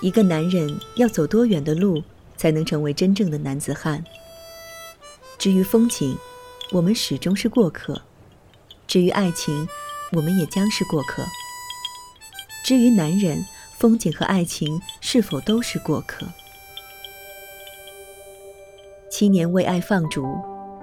[0.00, 2.02] 一个男人要走多远的路
[2.36, 4.04] 才能成为真正的男子汉？
[5.36, 6.16] 至于风景，
[6.70, 7.94] 我们始终是过客；
[8.86, 9.66] 至于爱情，
[10.12, 11.24] 我们也将是过客。
[12.64, 13.44] 至于男人，
[13.76, 16.26] 风景和爱情是否都是过客？
[19.10, 20.24] 七年为爱放逐，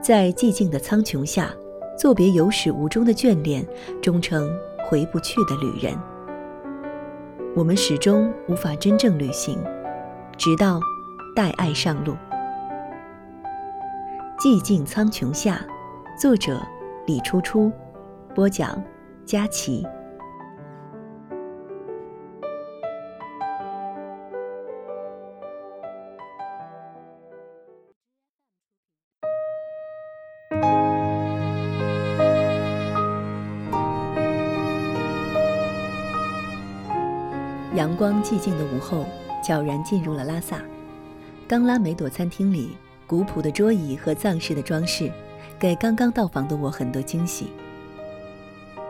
[0.01, 1.53] 在寂静的苍穹下，
[1.97, 3.65] 作别有始无终的眷恋，
[4.01, 4.49] 终成
[4.85, 5.97] 回不去的旅人。
[7.55, 9.57] 我们始终无法真正旅行，
[10.37, 10.77] 直到
[11.33, 12.13] 带爱上路。
[14.37, 15.65] 寂静苍穹下，
[16.19, 16.61] 作者
[17.07, 17.71] 李初初，
[18.35, 18.83] 播讲
[19.25, 19.87] 佳琪。
[37.95, 39.05] 光寂静的午后，
[39.43, 40.61] 悄然进入了拉萨。
[41.47, 45.11] 刚拉梅朵餐厅里，古朴的桌椅和藏式的装饰，
[45.59, 47.47] 给刚刚到访的我很多惊喜。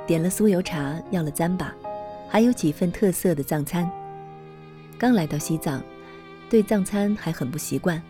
[0.08, 1.68] 点了酥油茶，要了糌粑，
[2.30, 3.90] 还有几份特色的藏餐。
[4.98, 5.84] 刚来到西藏，
[6.50, 8.02] 对藏餐还很不习惯，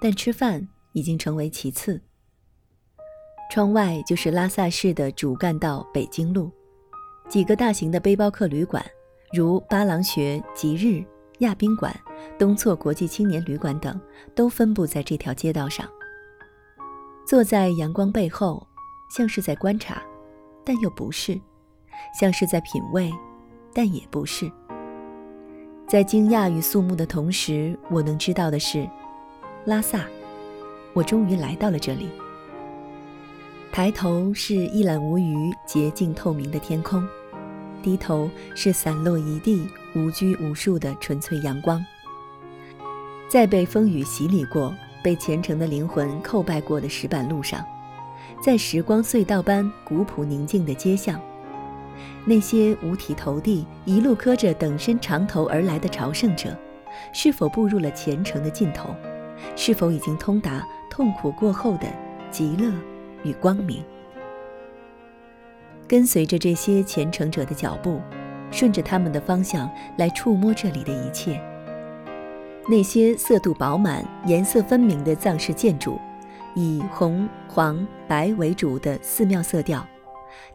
[0.00, 2.00] 但吃饭已经成为其次。
[3.50, 6.50] 窗外就是拉萨市的主干道北京路，
[7.28, 8.84] 几个大型的背包客旅馆。
[9.36, 11.04] 如八郎穴、吉日、
[11.40, 11.94] 亚宾馆、
[12.38, 14.00] 东措国际青年旅馆等，
[14.34, 15.86] 都分布在这条街道上。
[17.26, 18.66] 坐在阳光背后，
[19.10, 20.02] 像是在观察，
[20.64, 21.34] 但又不是；
[22.18, 23.12] 像是在品味，
[23.74, 24.50] 但也不是。
[25.86, 28.88] 在惊讶与肃穆的同时，我能知道的是，
[29.66, 30.06] 拉萨，
[30.94, 32.08] 我终于来到了这里。
[33.70, 37.06] 抬头是一览无余、洁净透明的天空。
[37.82, 41.84] 低头是散落一地、无拘无束的纯粹阳光。
[43.28, 47.64] 在被风雨洗礼过、被虔诚的灵魂叩拜过的石板路上，
[48.40, 51.20] 在时光隧道般古朴宁静的街巷，
[52.24, 56.56] 那些五体投地、一路磕着等身长头而来的朝圣者，
[57.12, 58.94] 是否步入了虔诚的尽头？
[59.54, 61.86] 是否已经通达痛苦过后的
[62.30, 62.72] 极乐
[63.22, 63.84] 与光明？
[65.88, 68.00] 跟随着这些虔诚者的脚步，
[68.50, 71.40] 顺着他们的方向来触摸这里的一切。
[72.68, 75.98] 那些色度饱满、颜色分明的藏式建筑，
[76.56, 79.86] 以红、黄、白为主的寺庙色调，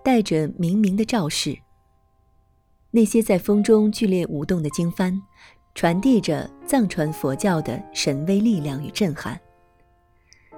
[0.04, 1.58] 带着明明的照示。
[2.92, 5.22] 那些在风中剧烈舞动的经幡，
[5.74, 9.40] 传递着藏传佛教的神威力量与震撼。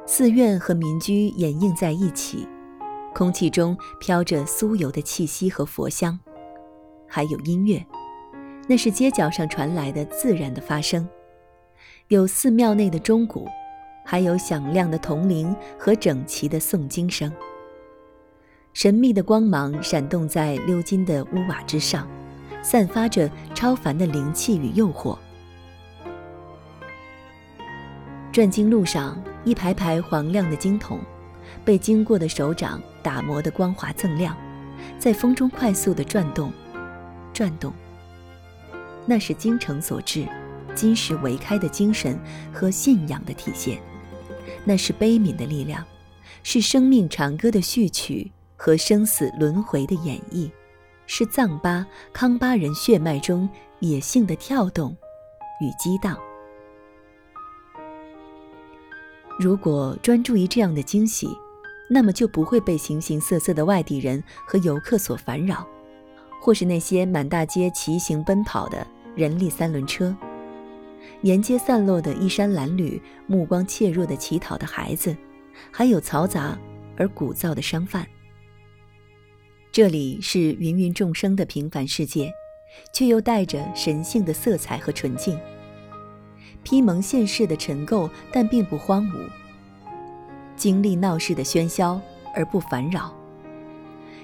[0.07, 2.47] 寺院和民居掩映在一起。
[3.13, 6.19] 空气中飘着酥油的气息和佛香，
[7.07, 7.85] 还有音乐，
[8.67, 11.07] 那是街角上传来的自然的发声。
[12.07, 13.47] 有寺庙内的钟鼓，
[14.03, 17.31] 还有响亮的铜铃和整齐的诵经声。
[18.73, 22.07] 神秘的光芒闪动在鎏金的屋瓦之上，
[22.63, 25.17] 散发着超凡的灵气与诱惑。
[28.31, 30.99] 转经路上，一排排黄亮的经筒。
[31.63, 34.35] 被经过的手掌打磨的光滑锃亮，
[34.97, 36.51] 在风中快速的转动，
[37.33, 37.73] 转动。
[39.05, 40.25] 那是精诚所至、
[40.73, 42.17] 金石为开的精神
[42.53, 43.77] 和信仰的体现，
[44.63, 45.83] 那是悲悯的力量，
[46.41, 50.49] 是生命长歌的序曲和生死轮回的演绎，
[51.05, 53.49] 是藏巴康巴人血脉中
[53.79, 54.95] 野性的跳动
[55.59, 56.17] 与激荡。
[59.37, 61.27] 如果专注于这样的惊喜，
[61.89, 65.67] 那么就不会被形形色色的外地人和游客所烦扰，
[66.41, 68.85] 或是那些满大街骑行奔跑的
[69.15, 70.15] 人力三轮车，
[71.21, 75.15] 沿街散落的衣衫褴褛、目光怯弱的乞讨的孩子，
[75.71, 76.57] 还有嘈杂
[76.97, 78.07] 而鼓噪的商贩。
[79.71, 82.31] 这里是芸芸众生的平凡世界，
[82.93, 85.37] 却又带着神性的色彩和纯净。
[86.63, 89.27] 披蒙现世的尘垢，但并不荒芜。
[90.55, 91.99] 经历闹市的喧嚣
[92.35, 93.13] 而不烦扰，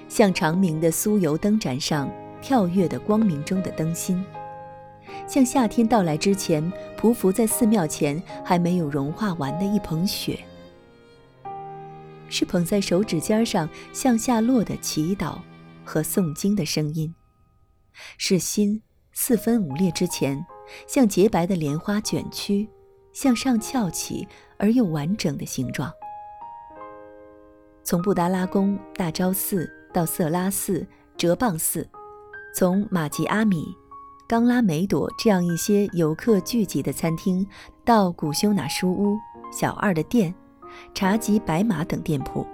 [0.08, 2.10] 像长明的酥油灯盏上
[2.40, 4.24] 跳跃的光明中的灯芯，
[5.26, 10.38] 像夏天到来之前匍匐在寺庙前还没有融化完的一捧雪，
[12.28, 15.38] 是捧在手指尖上向下落的祈祷
[15.84, 17.14] 和诵经的声音，
[18.18, 18.82] 是心
[19.12, 20.44] 四分五裂之前。
[20.86, 22.68] 像洁白的莲花卷曲，
[23.12, 25.92] 向上翘起而又完整的形状。
[27.82, 30.86] 从布达拉宫、大昭寺到色拉寺、
[31.16, 31.88] 哲蚌寺，
[32.54, 33.64] 从玛吉阿米
[34.28, 37.46] 冈拉梅朵这样一些游客聚集的餐厅，
[37.84, 39.18] 到古修纳书屋、
[39.50, 40.32] 小二的店、
[40.94, 42.46] 茶吉白马等店铺，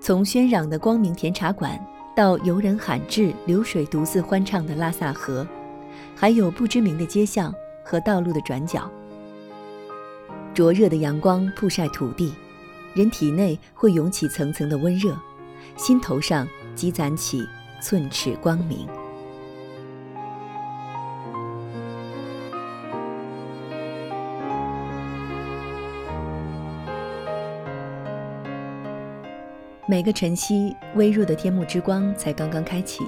[0.00, 1.76] 从喧嚷的光明甜茶馆
[2.14, 5.44] 到游人罕至、流水独自欢唱的拉萨河，
[6.14, 7.52] 还有不知名的街巷
[7.84, 8.88] 和道路的转角。
[10.54, 12.32] 灼热的阳光曝晒土地，
[12.94, 15.16] 人体内会涌起层层的温热，
[15.76, 16.46] 心头上
[16.76, 17.44] 积攒起
[17.80, 18.86] 寸尺光明。
[29.86, 33.04] 每个晨曦，微弱的天幕之光才刚刚开启。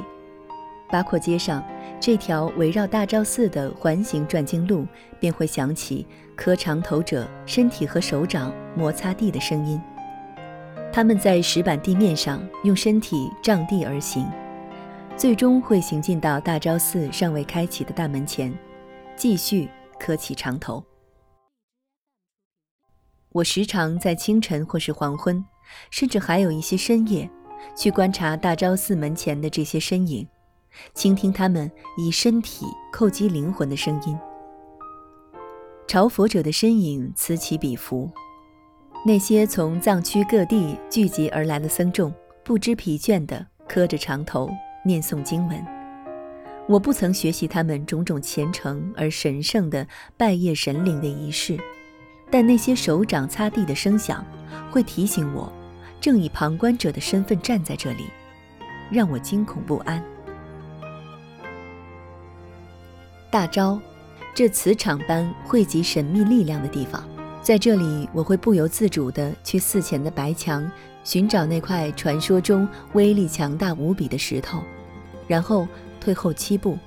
[0.90, 1.64] 八廓街上，
[1.98, 4.86] 这条围绕大昭寺的环形转经路，
[5.18, 6.06] 便会响起
[6.36, 9.80] 磕长头者身体和手掌摩擦地的声音。
[10.92, 14.26] 他们在石板地面上用身体仗地而行，
[15.16, 18.56] 最终会行进到大昭寺尚未开启的大门前，
[19.16, 20.84] 继续磕起长头。
[23.30, 25.44] 我时常在清晨或是黄昏。
[25.90, 27.28] 甚至还有一些深夜，
[27.76, 30.24] 去观察大昭寺门前的这些身影，
[30.94, 34.18] 倾听他们以身体叩击灵魂的声音。
[35.86, 38.10] 朝佛者的身影此起彼伏，
[39.04, 42.12] 那些从藏区各地聚集而来的僧众
[42.44, 44.50] 不知疲倦地磕着长头
[44.84, 45.64] 念诵经文。
[46.68, 49.86] 我不曾学习他们种种虔诚而神圣的
[50.16, 51.56] 拜谒神灵的仪式。
[52.28, 54.26] 但那些手掌擦地的声响，
[54.68, 55.52] 会提醒我，
[56.00, 58.06] 正以旁观者的身份站在这里，
[58.90, 60.02] 让我惊恐不安。
[63.36, 63.78] 大昭，
[64.34, 67.06] 这磁场般汇集神秘力量的地方，
[67.42, 70.72] 在这里，我会不由自主地去寺前的白墙
[71.04, 74.62] 寻找那块传说中威力强大无比的石头，
[75.26, 75.68] 然后
[76.00, 76.78] 退后七步，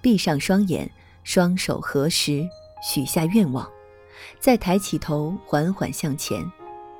[0.00, 0.90] 闭上双眼，
[1.22, 2.44] 双手合十，
[2.82, 3.64] 许下愿望。
[4.40, 6.44] 再抬起头，缓缓向前。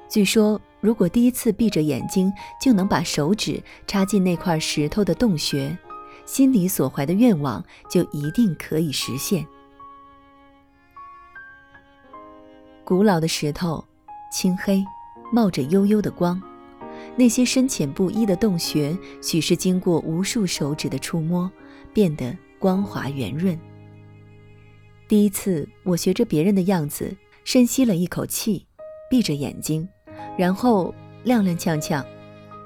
[0.08, 5.76] 据说，如果第一次闭着眼睛就能把手指插进那块石头的洞穴，
[6.26, 9.46] 心里所怀的愿望就一定可以实现。
[12.84, 13.84] 古老的石头，
[14.32, 14.84] 青黑，
[15.32, 16.40] 冒着幽幽的光。
[17.16, 21.50] 那些深浅不一的洞穴，许是经过无数手指的触摸，
[21.92, 23.58] 变得光滑圆润。
[25.08, 28.66] 第一次，我学着别人的样子，深吸了一口气，
[29.10, 29.88] 闭着眼睛，
[30.36, 30.94] 然后
[31.24, 32.04] 踉踉跄跄，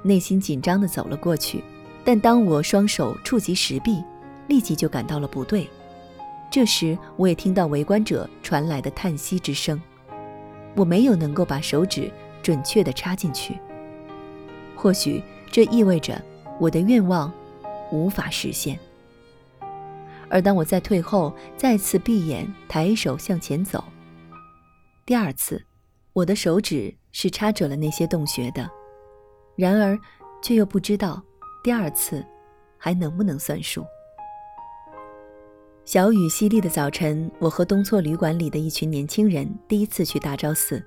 [0.03, 1.63] 内心紧张地走了过去。
[2.09, 4.03] 但当我双手触及石壁，
[4.47, 5.69] 立即就感到了不对。
[6.51, 9.79] 这时，我也听到围观者传来的叹息之声。
[10.75, 12.11] 我没有能够把手指
[12.43, 13.59] 准确地插进去，
[14.75, 16.19] 或许这意味着
[16.59, 17.31] 我的愿望
[17.93, 18.79] 无法实现。
[20.31, 23.85] 而当我在退后，再次闭眼，抬手向前走，
[25.05, 25.63] 第二次，
[26.15, 28.67] 我的手指是插准了那些洞穴的，
[29.57, 29.99] 然而，
[30.43, 31.23] 却又不知道
[31.63, 32.25] 第二次
[32.77, 33.85] 还能不能算数。
[35.85, 40.85] 小雨淅沥的早晨，我和东错旅馆里的一群年轻人第一次去大昭寺，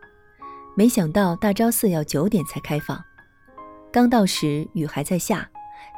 [0.76, 3.04] 没想到大昭寺要九点才开放。
[3.92, 5.50] 刚到时，雨还在下，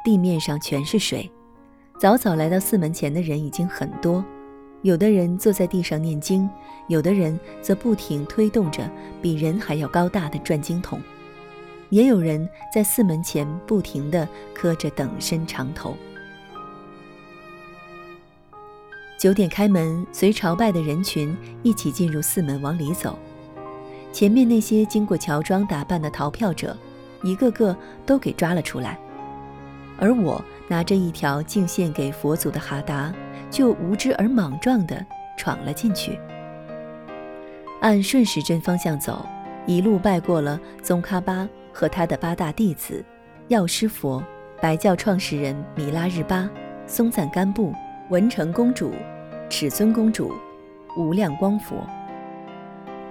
[0.04, 1.30] 地面上全是水。
[2.00, 4.24] 早早来到寺门前的人已经很多，
[4.82, 6.48] 有的人坐在地上念经，
[6.88, 8.90] 有的人则不停推动着
[9.22, 11.00] 比人还要高大的转经筒，
[11.90, 15.96] 也有人在寺门前不停地磕着等身长头。
[19.18, 23.18] 九点开门，随朝拜的人群一起进入寺门，往里走。
[24.12, 26.76] 前面那些经过乔装打扮的逃票者，
[27.22, 28.98] 一个个都给抓了出来，
[29.98, 30.44] 而我。
[30.66, 33.12] 拿着一条敬献给佛祖的哈达，
[33.50, 35.04] 就无知而莽撞地
[35.36, 36.18] 闯了进去。
[37.82, 39.26] 按顺时针方向走，
[39.66, 43.04] 一路拜过了宗喀巴和他的八大弟子：
[43.48, 44.22] 药师佛、
[44.62, 46.48] 白教创始人米拉日巴、
[46.86, 47.74] 松赞干布、
[48.10, 48.92] 文成公主、
[49.50, 50.32] 尺尊公主、
[50.96, 51.84] 无量光佛，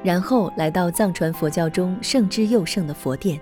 [0.01, 3.39] 然后来到藏传佛教中圣之又圣的佛殿。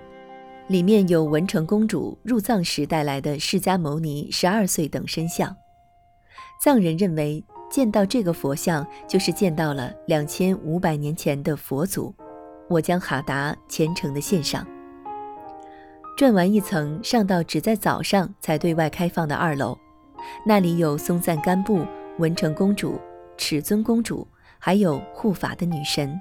[0.67, 5.53] 里面有文成公主入藏时带来的释迦牟尼十二岁等身像，
[6.63, 12.15] 藏人认为见到这个佛像就是见到了两千五百年前的佛祖。
[12.69, 14.65] 我将哈达虔诚地献上。
[16.15, 19.77] 转完一层，上到只在早上才对外开放的二楼，
[20.45, 21.85] 那里有松赞干布、
[22.19, 22.99] 文成公主、
[23.37, 24.27] 尺尊公主，
[24.59, 26.19] 还有护法的女神。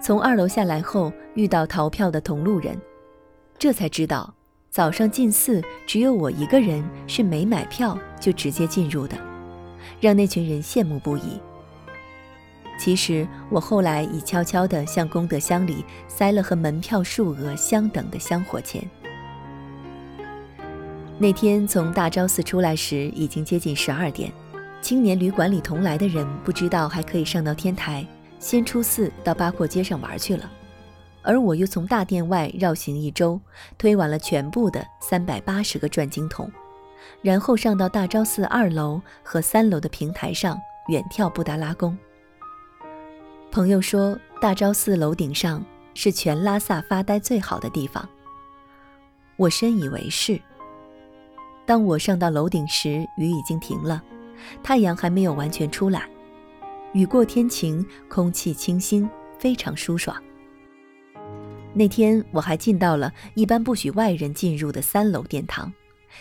[0.00, 2.76] 从二楼下来后，遇到逃票的同路人。
[3.58, 4.32] 这才知道，
[4.70, 9.16] 早上进寺只有我一个人是没买票就直接进入的，
[10.00, 11.40] 让那群人羡慕不已。
[12.82, 18.82] 其实我后来已悄悄地向功德箱里塞了和门票数额相等的香火钱。
[21.16, 24.32] 那天从大昭寺出来时，已经接近十二点。
[24.80, 28.04] 青年旅馆里同来的人不知道还可以上到天台，
[28.40, 30.50] 先出寺到八廓街上玩去了，
[31.22, 33.40] 而我又从大殿外绕行一周，
[33.78, 36.50] 推完了全部的三百八十个转经筒，
[37.22, 41.96] 然后上到大昭寺二楼和三楼的平台上远眺布达拉宫。
[43.52, 48.08] 朋友说，大昭寺楼顶上是全拉萨发呆最好的地方。
[49.36, 50.40] 我深以为是。
[51.66, 54.02] 当我上到楼顶时，雨已经停了。
[54.62, 56.08] 太阳还没有完全出来，
[56.94, 59.06] 雨过天晴，空气清新，
[59.38, 60.16] 非常舒爽。
[61.74, 65.70] 那天我还进到了一般不许外人进入的三楼殿堂，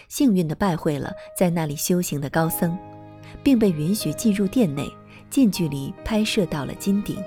[0.09, 2.77] 幸运地拜会了在那里修行的高僧，
[3.41, 4.91] 并被允许进入殿内，
[5.31, 7.17] 近距离拍摄到了金顶，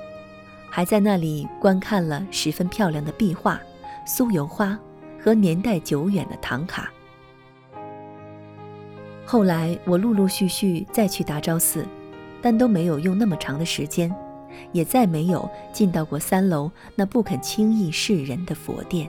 [0.68, 3.58] 还在那里观看了十分漂亮的壁画、
[4.06, 4.78] 酥油花
[5.18, 6.92] 和年代久远的唐卡。
[9.24, 11.86] 后来我陆陆续续再去大昭寺，
[12.42, 14.14] 但都没有用那么长的时间，
[14.70, 19.08] 也再没有进到过三楼那不肯轻易示人的佛殿。